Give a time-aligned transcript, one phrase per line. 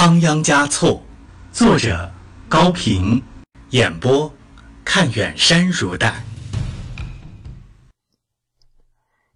[0.00, 1.02] 仓央嘉措，
[1.50, 2.08] 作者
[2.48, 3.20] 高平，
[3.70, 4.32] 演播
[4.84, 6.24] 看远山如黛。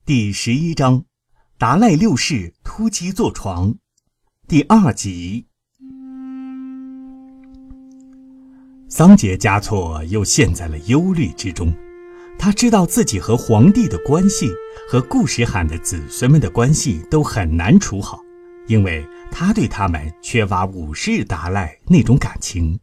[0.07, 1.05] 第十一章，
[1.59, 3.75] 达赖六世突击坐床，
[4.47, 5.47] 第二集。
[8.89, 11.75] 桑杰嘉措又陷在了忧虑之中。
[12.39, 14.49] 他知道自己和皇帝的关系
[14.89, 18.21] 和顾时罕的子孙们的关系都很难处好，
[18.69, 22.79] 因为他对他们缺乏武士达赖那种感情。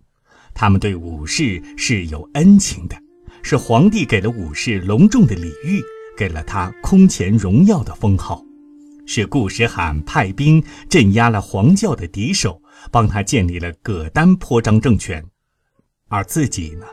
[0.54, 2.98] 他们对武士是有恩情的，
[3.44, 5.82] 是皇帝给了武士隆重的礼遇，
[6.18, 8.44] 给了他空前荣耀的封号，
[9.06, 12.62] 是顾时罕派兵镇压了黄教的敌手，
[12.92, 15.24] 帮他建立了葛丹颇章政权，
[16.10, 16.86] 而自己呢？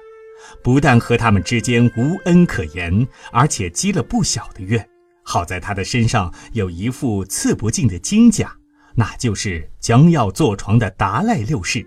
[0.63, 4.87] 不但和他们之间无恩可言，而且积了不小的怨。
[5.25, 8.55] 好在他的身上有一副刺不尽的金甲，
[8.99, 11.87] 那就是将要坐床的达赖六世。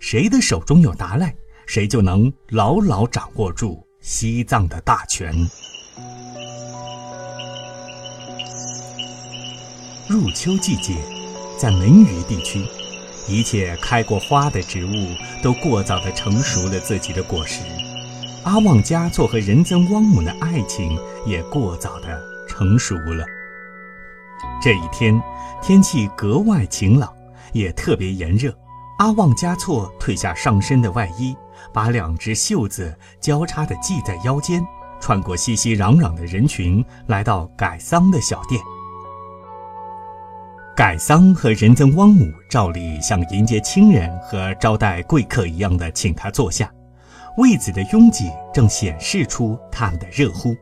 [0.00, 1.34] 谁的手中有达赖，
[1.66, 5.34] 谁就能牢牢掌握住西藏的大权。
[10.08, 10.94] 入秋季节，
[11.58, 12.64] 在门隅地区，
[13.28, 14.90] 一切开过花的植物
[15.42, 17.60] 都过早的成熟了自己的果实。
[18.44, 23.24] 阿旺嘉措和仁增汪姆的爱情也过早的成熟了。
[24.62, 25.20] 这一天，
[25.62, 27.12] 天气格外晴朗，
[27.52, 28.56] 也特别炎热。
[28.98, 31.36] 阿旺嘉措褪下上身的外衣，
[31.72, 34.64] 把两只袖子交叉的系在腰间，
[35.00, 38.60] 穿过熙熙攘攘的人群，来到改桑的小店。
[40.76, 46.70] 改桑和仁增汪姆照例像迎接亲人和招待贵客一样的请他坐下。
[47.38, 50.54] 位子的拥挤正显示出他们的热乎。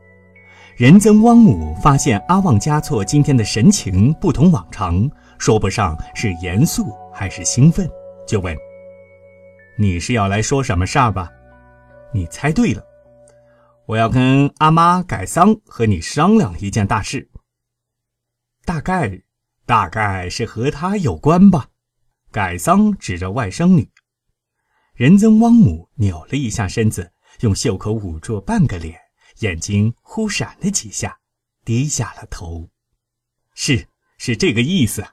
[0.77, 5.09] 仁增汪姆发现阿旺嘉措今天的神情不同往常，
[5.39, 7.89] 说不上是严肃还是兴奋，
[8.27, 8.53] 就问
[9.79, 11.31] ：“你是要来说什么事儿吧？”
[12.11, 12.83] 你猜对了，
[13.85, 17.29] 我要跟阿妈改桑和你商量一件大事。
[18.65, 19.21] 大概，
[19.65, 21.67] 大概是和他有关吧。
[22.33, 23.89] 改桑指着外甥女。
[24.93, 28.99] 仁增汪姆扭了一下身子，用袖口捂住半个脸，
[29.39, 31.17] 眼睛忽闪了几下，
[31.63, 32.69] 低下了头。
[33.53, 33.87] 是，
[34.17, 35.05] 是这个意思。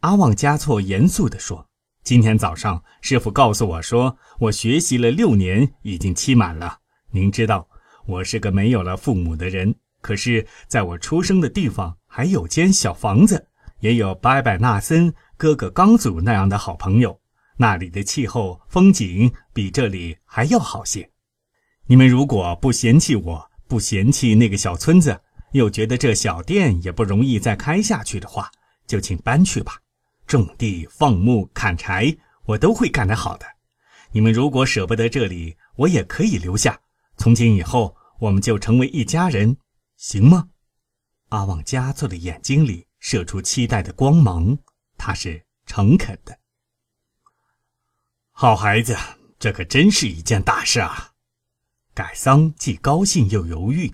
[0.00, 1.68] 阿旺嘉措严肃地说
[2.02, 6.78] ：“今天早上，师傅告诉我说，我学习了六年，已经期满了。
[7.10, 7.68] 您知道，
[8.06, 13.48] 我是个没有了父母的人，可是在我出生的地方还有间小房子，
[13.80, 17.20] 也有拜拜纳森、哥哥刚祖那样的好朋友。”
[17.58, 21.10] 那里的气候风景比这里还要好些。
[21.90, 25.20] 你们如果不嫌弃我，不嫌弃那个小村子，
[25.50, 28.48] 又觉得这小店也不容易再开下去的话，
[28.86, 29.76] 就请搬去吧。
[30.24, 33.46] 种地、放牧、砍柴，我都会干得好的。
[34.12, 36.80] 你们如果舍不得这里，我也可以留下。
[37.16, 39.56] 从今以后，我们就成为一家人，
[39.96, 40.50] 行吗？
[41.30, 44.56] 阿旺嘉措的眼睛里射出期待的光芒，
[44.96, 46.38] 他是诚恳的。
[48.30, 48.96] 好孩子，
[49.40, 51.09] 这可真是一件大事啊！
[52.00, 53.92] 改桑既高兴又犹豫。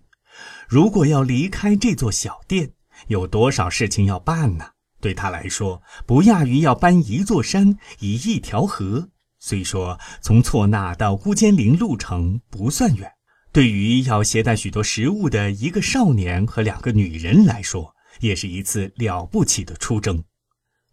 [0.68, 2.70] 如果要离开这座小店，
[3.08, 4.64] 有多少事情要办呢？
[5.00, 9.08] 对他来说，不亚于要搬一座山、移一条河。
[9.40, 13.10] 虽说从错那到乌坚林路程不算远，
[13.50, 20.22] 对于要携带许多食物的一个少年和两个女人来说，也是一次了不起的出征。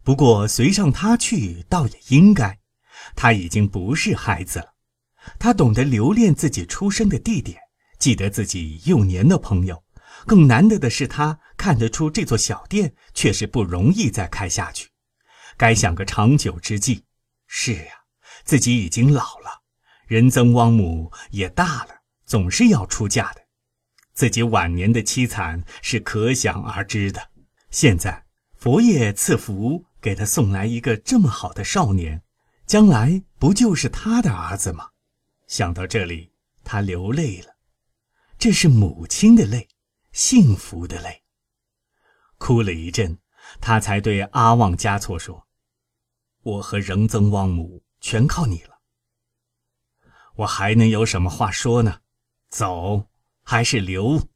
[0.03, 2.57] 不过随上他去，倒也应该。
[3.15, 4.72] 他已经不是孩子了，
[5.39, 7.59] 他懂得留恋自己出生的地点，
[7.99, 9.83] 记得自己幼年的朋友。
[10.25, 14.89] 更难得的是，他看得出这座小店确实不容易再开下去，
[15.57, 17.03] 该想个长久之计。
[17.47, 17.91] 是呀，
[18.45, 19.61] 自己已经老了，
[20.07, 21.89] 仁增汪母也大了，
[22.25, 23.41] 总是要出嫁的。
[24.13, 27.29] 自己晚年的凄惨是可想而知的。
[27.69, 28.23] 现在
[28.55, 32.21] 佛爷赐福，给他送来一个这么好的少年。
[32.65, 34.91] 将来不就是他的儿子吗？
[35.53, 36.33] 想到这里，
[36.63, 37.55] 他流泪了。
[38.39, 39.69] 这是母亲的泪，
[40.11, 41.23] 幸福的泪。
[42.39, 43.19] 哭了一阵，
[43.61, 45.47] 他才对阿旺嘉措说
[46.41, 48.81] ：“我和仁增旺姆全靠你了。
[50.37, 52.01] 我还能有什么话说呢？
[52.49, 53.11] 走
[53.43, 54.27] 还是留？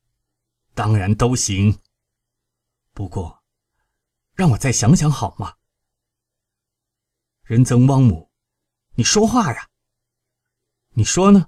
[0.75, 1.79] 当然都行。
[2.93, 3.43] 不过，
[4.35, 5.55] 让我再想想好吗？
[7.41, 8.31] 仁增旺姆。”
[8.93, 9.67] 你说话呀！
[10.99, 11.45] 你说呢？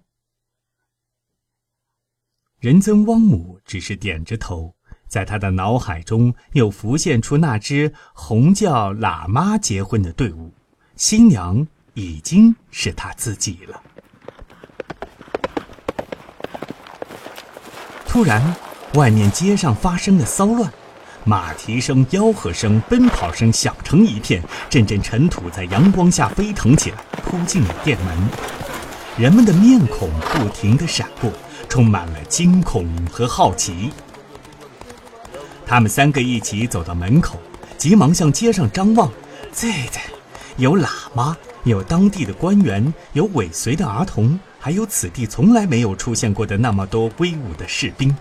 [2.60, 4.76] 仁增汪姆只是点着头，
[5.08, 10.54] 在他的脑海中又浮现出那支红教喇嘛结婚的队伍，
[10.96, 13.82] 新娘已经是他自己了。
[18.06, 18.56] 突然，
[18.94, 20.72] 外面街上发生了骚乱，
[21.26, 28.69] 马蹄声、吆喝声、奔跑声响成一片，阵阵尘土在阳光下飞腾起来，扑进了店门。
[29.20, 31.30] 人们的面孔不停地闪过，
[31.68, 33.92] 充满了惊恐和好奇。
[35.66, 37.38] 他们三个一起走到门口，
[37.78, 39.12] 急忙向街上张望。
[39.52, 40.00] 这这，
[40.56, 41.36] 有喇嘛，
[41.66, 44.40] 有当地的官员，有尾随的儿童。
[44.58, 48.16] 还有此地从来没有出现过的那么多威武的士兵，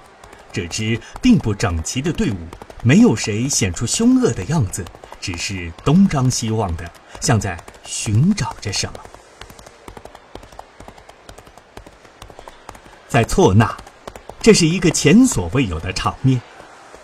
[0.53, 2.37] 这支并不整齐的队伍，
[2.83, 4.85] 没有谁显出凶恶的样子，
[5.21, 6.91] 只是东张西望的，
[7.21, 8.99] 像在寻找着什么。
[13.09, 13.75] 在错那，
[14.41, 16.41] 这是一个前所未有的场面，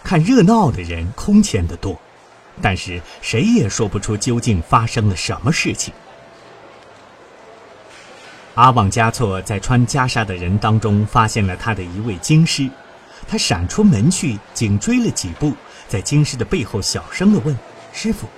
[0.03, 1.99] 看热闹的人空前的多，
[2.61, 5.95] 但是谁也说不出究竟发生了什么事情。
[8.55, 12.69] 阿旺加措在穿袈裟的人当中发现了他的一位京师，
[13.27, 15.55] 他闪出门去，紧追了几步，
[15.89, 17.59] 在京师的背后小声地问
[17.93, 18.29] ：“师傅，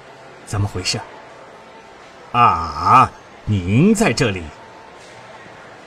[0.46, 0.98] 怎么回事
[2.32, 3.10] ？”“啊，
[3.44, 4.42] 您在这里！”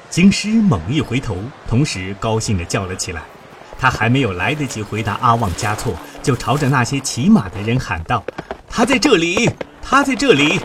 [0.10, 3.22] 京师猛一回头，同时高兴地叫了起来。
[3.78, 8.24] 他还没有来得及回答阿旺加措，就朝着那些骑马的人喊道
[8.68, 9.50] ：“他在这里！
[9.82, 10.60] 他在这里！”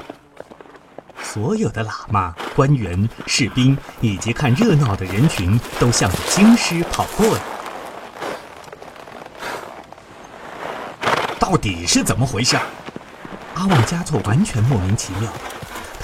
[1.22, 7.42] 所有的喇嘛、官员、士兵以及看热闹的人群都向着京师跑过来。
[11.38, 12.56] 到底是怎么回事？
[13.54, 15.30] 阿旺加措完全莫名其妙。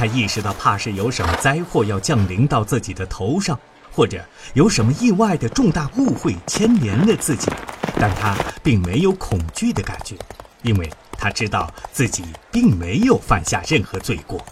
[0.01, 3.61] 他意识到，怕是有什么灾祸要降临到自己的头上，
[3.93, 4.25] 或者
[4.55, 7.51] 有什么意外的重大误会牵连了自己。
[7.97, 10.17] 但他并没有恐惧的感觉，
[10.63, 14.43] 因为他知道自己并没有犯下任何罪过。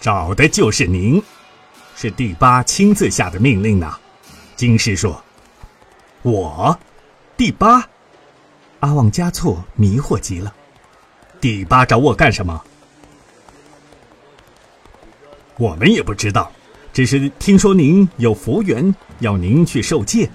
[0.00, 1.22] 找的就是您，
[1.94, 3.94] 是第八亲自下的命令呢。
[4.56, 5.22] 金师说
[6.24, 6.78] ：“我，
[7.36, 7.86] 第八。”
[8.80, 10.50] 阿旺加措迷惑极了。
[11.46, 12.60] 第八找我干什么？
[15.56, 16.50] 我们也不知道，
[16.92, 20.28] 只是听说您有佛缘，要您去受戒。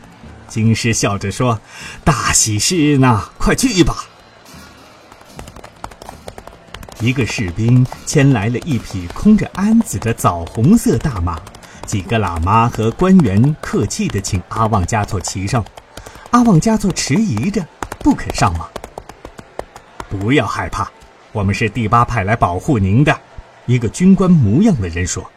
[0.47, 1.59] 金师笑着说
[2.05, 4.05] ：“大喜事呢，快去吧。”
[7.01, 11.37] 一个士兵牵来了一匹空着鞍子的枣红色大马，
[11.85, 15.65] 几个喇嘛和官员客气地请阿旺加措骑上。
[16.29, 17.67] 阿旺加措迟疑着，
[17.99, 18.69] 不肯上马。
[20.09, 20.91] 不要害怕，
[21.31, 23.19] 我们是第八派来保护您的。
[23.66, 25.30] 一个军官模样的人说。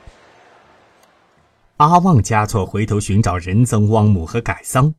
[1.76, 4.94] 阿旺加措回头寻找仁增汪姆和改桑，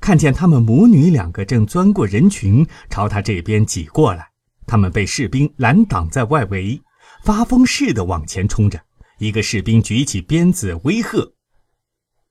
[0.00, 4.28] 看见他们母女两个正钻过人群，朝他这边挤过来。
[4.66, 6.80] 他们被士兵拦挡在外围，
[7.22, 8.80] 发疯似的往前冲着。
[9.18, 11.32] 一个士兵举起鞭子威吓：“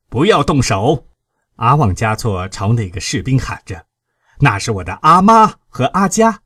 [0.10, 1.08] 不要动手！”
[1.58, 3.86] 阿旺加措朝那个士兵喊着
[4.42, 6.42] ：“那是我的阿妈和阿佳。”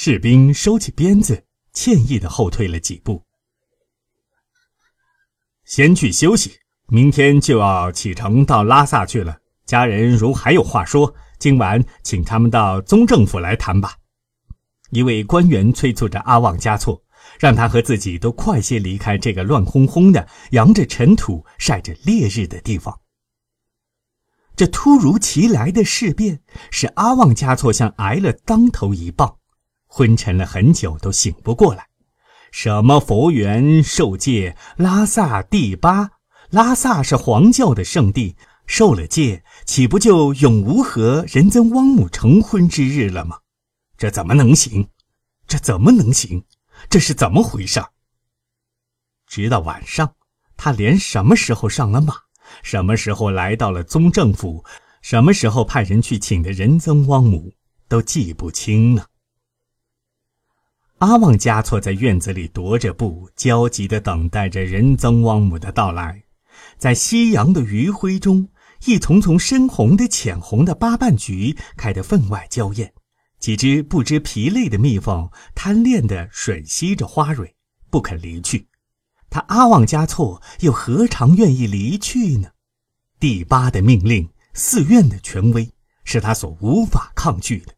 [0.00, 1.42] 士兵收起鞭子，
[1.72, 3.24] 歉意的后退了几步。
[5.64, 6.52] 先去休息，
[6.86, 9.36] 明天就要启程到拉萨去了。
[9.66, 13.96] 家人如还有话说，今晚请他们到宗政府来谈吧。
[14.90, 17.02] 一位官员催促着阿旺加措，
[17.40, 23.00] 让他和自己都快些离开这个乱哄哄的、扬着尘土、晒着烈日的地方。
[24.54, 26.40] 这突如其来的事变，
[26.70, 29.37] 使阿旺加措像挨了当头一棒，
[29.88, 31.88] 昏沉了很久都醒不过来。
[32.52, 36.10] 什么佛缘受戒，拉萨第八，
[36.50, 43.38] 拉萨是黄教的圣地，受了戒，岂不就永无和仁增汪姆成婚之日了吗？
[43.96, 44.88] 这怎么能行？
[45.46, 46.44] 这怎么能行？
[46.88, 47.82] 这是怎么回事？
[49.26, 50.14] 直到晚上，
[50.56, 52.14] 他连什么时候上了马，
[52.62, 54.64] 什么时候来到了宗政府，
[55.02, 57.52] 什么时候派人去请的仁增汪姆，
[57.88, 59.06] 都记不清了。
[60.98, 66.24] 阿旺加措在院子里踱着步，焦急地等待着仁增旺姆的到来。
[66.76, 68.48] 在夕阳的余晖中，
[68.84, 72.92] 一丛丛深红的、浅红的八瓣菊开得分外娇艳。
[73.38, 77.54] 几只不知疲累的蜜蜂贪恋地吮吸着花蕊，
[77.90, 78.66] 不肯离去。
[79.30, 82.48] 他阿旺加措又何尝愿意离去呢？
[83.20, 85.70] 第八的命令，寺院的权威，
[86.02, 87.72] 是他所无法抗拒的。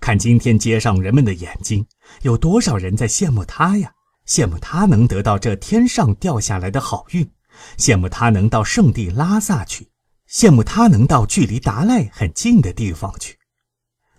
[0.00, 1.86] 看今天街上人们的眼睛，
[2.22, 3.92] 有多少人在羡慕他呀？
[4.26, 7.30] 羡慕他能得到这天上掉下来的好运，
[7.78, 9.88] 羡慕他能到圣地拉萨去，
[10.28, 13.38] 羡慕他能到距离达赖很近的地方去。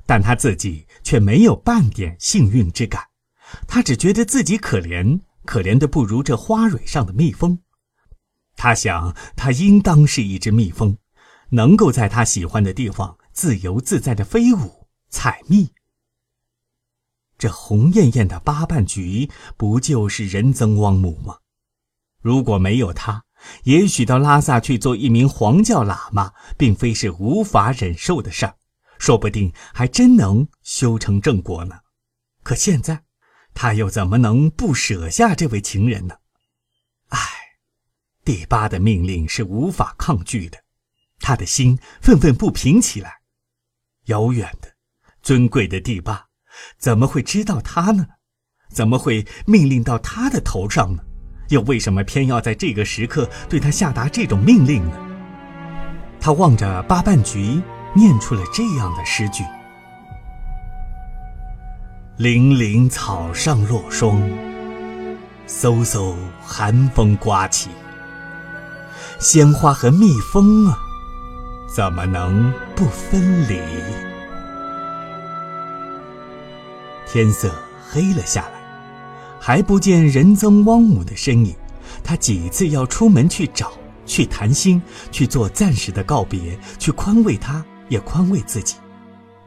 [0.05, 3.03] 但他自己却没有半点幸运之感，
[3.67, 7.59] 他只觉得自己可怜，可怜的不如这花蕊上的蜜蜂。
[8.55, 10.97] 他想，他应当是一只蜜蜂，
[11.49, 15.71] 能够在他喜欢的地方自由自在的飞舞、采蜜。
[17.37, 21.37] 这红艳艳的八瓣菊，不就是仁增汪母吗？
[22.19, 23.23] 如果没有他，
[23.63, 28.55] 也许到拉萨去做一名黄教喇嘛，并非是无法忍受的事儿。
[28.97, 31.79] 说不定还真能修成正果呢。
[32.41, 33.03] 可现在，
[33.53, 36.15] 他又怎么能不舍下这位情人呢？
[37.09, 37.19] 唉，
[38.25, 40.63] 第八的命令是无法抗拒的，
[41.19, 43.21] 他的心愤愤不平起来。
[44.05, 44.73] 遥远的、
[45.27, 46.27] 尊贵的第八，
[46.79, 48.07] 怎么会知道他呢？
[48.71, 51.03] 怎么会命令到他的头上呢？
[51.49, 54.93] 又为什么偏要在这个时刻对他下达这种命令呢？
[56.17, 57.61] 他望着八瓣菊。
[57.93, 59.43] 念出了这样的诗句
[62.17, 64.21] ：“零零草上落霜，
[65.47, 66.15] 飕飕
[66.45, 67.71] 寒风刮起。
[69.19, 70.77] 鲜花和蜜蜂啊，
[71.73, 73.59] 怎么能不分离？”
[77.11, 77.51] 天色
[77.89, 78.61] 黑了下来，
[79.39, 81.55] 还不见仁增汪母的身影。
[82.03, 83.71] 他几次要出门去找，
[84.05, 87.63] 去谈心，去做暂时的告别，去宽慰他。
[87.89, 88.75] 也宽慰自己，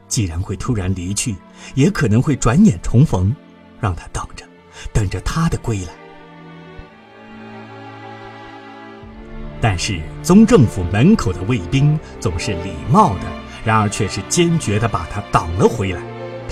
[0.07, 1.35] 既然会突然离去，
[1.75, 3.31] 也可能会转眼重逢，
[3.79, 4.43] 让他等着，
[4.91, 5.93] 等着他的归来。
[9.61, 13.27] 但是宗政府门口的卫兵总是礼貌的，
[13.63, 16.01] 然而却是坚决的把他挡了回来。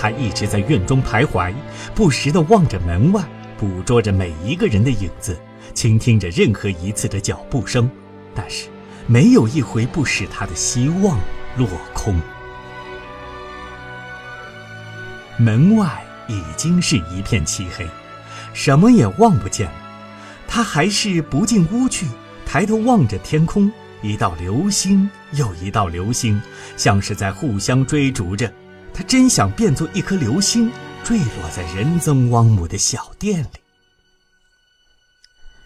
[0.00, 1.52] 他一直在院中徘徊，
[1.94, 3.22] 不时的望着门外，
[3.58, 5.38] 捕捉着每一个人的影子，
[5.74, 7.90] 倾听着任何一次的脚步声，
[8.34, 8.68] 但是
[9.06, 11.18] 没有一回不使他的希望。
[11.58, 12.18] 落空，
[15.36, 17.86] 门外已经是一片漆黑，
[18.54, 19.74] 什么也望不见了。
[20.46, 22.06] 他还是不进屋去，
[22.46, 26.40] 抬头望着天空，一道流星又一道流星，
[26.76, 28.50] 像是在互相追逐着。
[29.00, 30.70] 他真想变作一颗流星，
[31.02, 33.48] 坠落在仁增汪姆的小店里。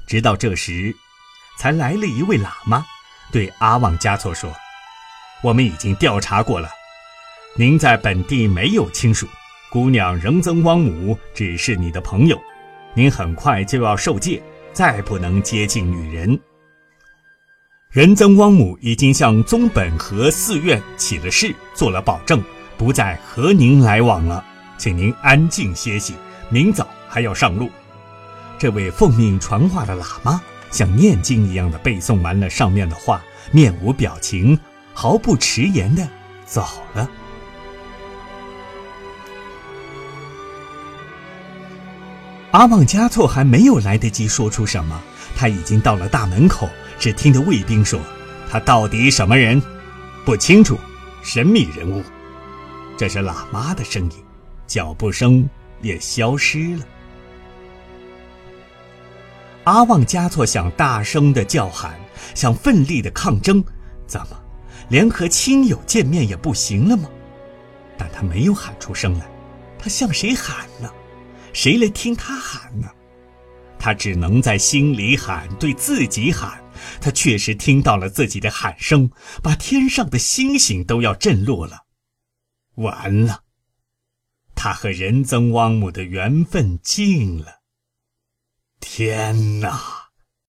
[0.07, 0.95] 直到这时，
[1.59, 2.87] 才来了一位喇嘛，
[3.33, 4.55] 对阿旺加措说。
[5.43, 6.69] 我们已经调查过了，
[7.57, 9.27] 您在本地没有亲属，
[9.69, 12.41] 姑娘仁增汪姆只是你的朋友，
[12.95, 14.41] 您很快就要受戒，
[14.73, 16.39] 再不能接近女人。
[17.91, 22.41] 仁增汪姆已经向宗本和寺院起了誓，做了保证，
[22.77, 24.45] 不再和您来往了，
[24.77, 26.15] 请您安静歇息，
[26.49, 27.71] 明早还要上路。
[28.59, 30.41] 这位奉命传话的喇嘛
[30.71, 34.59] 像念经一样的背诵完了上面的话，面无表情。
[34.97, 36.09] 毫不迟延的
[36.47, 36.65] 走
[36.95, 37.11] 了。
[42.53, 45.03] 阿旺加措还没有来得及说出什么，
[45.35, 46.71] 他已经到了大门口。
[46.97, 47.99] 只听得卫兵说
[48.49, 49.61] ：“他到底什么人？
[50.25, 50.79] 不清楚，
[51.25, 52.05] 神秘人物。”
[52.97, 54.25] 这是喇嘛的声音，
[54.67, 55.49] 脚步声
[55.83, 56.87] 也消失了。
[59.65, 61.99] 阿旺加措想大声的叫喊，
[62.35, 63.65] 想奋力的抗争，
[64.07, 64.41] 怎么？
[64.91, 67.09] 连和亲友见面也不行了吗？
[67.97, 69.27] 但他没有喊出声来，
[69.79, 70.91] 他向谁喊呢？
[71.53, 72.89] 谁来听他喊呢？
[73.79, 76.63] 他只能在心里喊，对自己喊。
[77.01, 79.11] 他确实听到了自己的喊声，
[79.43, 81.84] 把天上的星星都要震落了。
[82.77, 83.45] 完了，
[84.55, 87.61] 他和仁增旺姆的缘分尽了。
[88.81, 90.04] 天哪！